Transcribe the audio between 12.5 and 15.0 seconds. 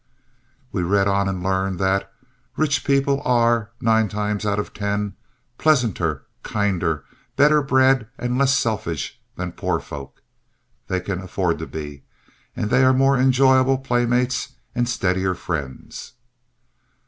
and they are more enjoyable playmates and